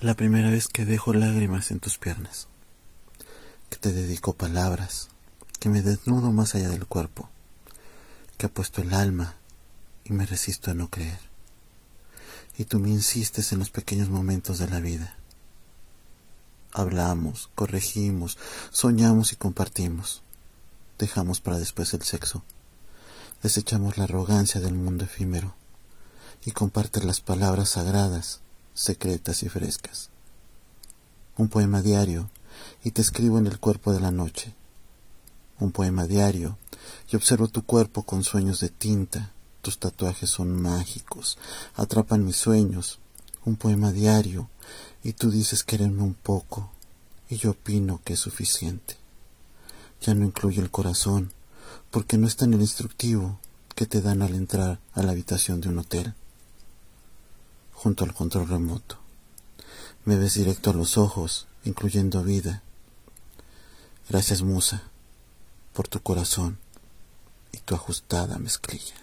La 0.00 0.14
primera 0.14 0.48
vez 0.48 0.68
que 0.68 0.86
dejo 0.86 1.12
lágrimas 1.12 1.70
en 1.70 1.78
tus 1.78 1.98
piernas, 1.98 2.48
que 3.68 3.76
te 3.76 3.92
dedico 3.92 4.32
palabras, 4.32 5.10
que 5.58 5.68
me 5.68 5.82
desnudo 5.82 6.32
más 6.32 6.54
allá 6.54 6.70
del 6.70 6.86
cuerpo, 6.86 7.28
que 8.38 8.48
puesto 8.48 8.80
el 8.80 8.94
alma 8.94 9.36
y 10.04 10.14
me 10.14 10.24
resisto 10.24 10.70
a 10.70 10.74
no 10.74 10.88
creer. 10.88 11.18
Y 12.56 12.64
tú 12.64 12.78
me 12.78 12.88
insistes 12.88 13.52
en 13.52 13.58
los 13.58 13.68
pequeños 13.68 14.08
momentos 14.08 14.58
de 14.58 14.70
la 14.70 14.80
vida. 14.80 15.18
Hablamos, 16.72 17.50
corregimos, 17.54 18.38
soñamos 18.70 19.34
y 19.34 19.36
compartimos. 19.36 20.22
Dejamos 20.98 21.42
para 21.42 21.58
después 21.58 21.92
el 21.92 22.04
sexo. 22.04 22.42
Desechamos 23.42 23.98
la 23.98 24.04
arrogancia 24.04 24.62
del 24.62 24.76
mundo 24.76 25.04
efímero 25.04 25.54
y 26.46 26.52
compartes 26.52 27.04
las 27.04 27.20
palabras 27.20 27.68
sagradas, 27.68 28.40
secretas 28.80 29.42
y 29.42 29.48
frescas. 29.50 30.08
Un 31.36 31.48
poema 31.48 31.82
diario 31.82 32.30
y 32.82 32.92
te 32.92 33.02
escribo 33.02 33.38
en 33.38 33.46
el 33.46 33.60
cuerpo 33.60 33.92
de 33.92 34.00
la 34.00 34.10
noche. 34.10 34.54
Un 35.58 35.70
poema 35.70 36.06
diario 36.06 36.56
y 37.10 37.16
observo 37.16 37.48
tu 37.48 37.62
cuerpo 37.62 38.04
con 38.04 38.24
sueños 38.24 38.60
de 38.60 38.70
tinta. 38.70 39.32
Tus 39.60 39.78
tatuajes 39.78 40.30
son 40.30 40.60
mágicos, 40.62 41.36
atrapan 41.74 42.24
mis 42.24 42.36
sueños. 42.36 43.00
Un 43.44 43.56
poema 43.56 43.92
diario 43.92 44.48
y 45.02 45.12
tú 45.12 45.30
dices 45.30 45.62
quererme 45.62 46.02
un 46.02 46.14
poco 46.14 46.70
y 47.28 47.36
yo 47.36 47.50
opino 47.50 48.00
que 48.02 48.14
es 48.14 48.20
suficiente. 48.20 48.96
Ya 50.00 50.14
no 50.14 50.24
incluye 50.24 50.62
el 50.62 50.70
corazón 50.70 51.34
porque 51.90 52.16
no 52.16 52.26
está 52.26 52.46
en 52.46 52.54
el 52.54 52.62
instructivo 52.62 53.38
que 53.74 53.84
te 53.84 54.00
dan 54.00 54.22
al 54.22 54.34
entrar 54.34 54.80
a 54.94 55.02
la 55.02 55.12
habitación 55.12 55.60
de 55.60 55.68
un 55.68 55.80
hotel 55.80 56.14
junto 57.82 58.04
al 58.04 58.12
control 58.12 58.46
remoto. 58.46 58.98
Me 60.04 60.18
ves 60.18 60.34
directo 60.34 60.68
a 60.68 60.74
los 60.74 60.98
ojos, 60.98 61.46
incluyendo 61.64 62.22
vida. 62.22 62.62
Gracias, 64.06 64.42
Musa, 64.42 64.82
por 65.72 65.88
tu 65.88 65.98
corazón 66.00 66.58
y 67.52 67.58
tu 67.58 67.74
ajustada 67.74 68.38
mezclilla. 68.38 68.94